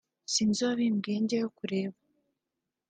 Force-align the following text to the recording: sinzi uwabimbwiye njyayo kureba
sinzi 0.33 0.59
uwabimbwiye 0.61 1.17
njyayo 1.21 1.47
kureba 1.57 1.97